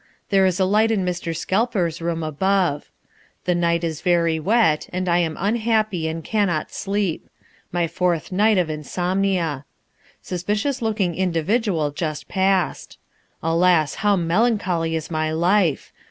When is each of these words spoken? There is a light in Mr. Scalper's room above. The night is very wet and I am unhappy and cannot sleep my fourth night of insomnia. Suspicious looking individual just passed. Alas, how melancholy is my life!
There 0.29 0.47
is 0.47 0.59
a 0.59 0.65
light 0.65 0.89
in 0.89 1.05
Mr. 1.05 1.37
Scalper's 1.37 2.01
room 2.01 2.23
above. 2.23 2.89
The 3.45 3.53
night 3.53 3.83
is 3.83 4.01
very 4.01 4.39
wet 4.39 4.89
and 4.91 5.07
I 5.07 5.19
am 5.19 5.37
unhappy 5.39 6.07
and 6.07 6.23
cannot 6.23 6.71
sleep 6.71 7.29
my 7.71 7.87
fourth 7.87 8.31
night 8.31 8.57
of 8.57 8.67
insomnia. 8.67 9.63
Suspicious 10.19 10.81
looking 10.81 11.13
individual 11.13 11.91
just 11.91 12.27
passed. 12.27 12.97
Alas, 13.43 13.93
how 14.01 14.15
melancholy 14.15 14.95
is 14.95 15.11
my 15.11 15.31
life! 15.31 15.93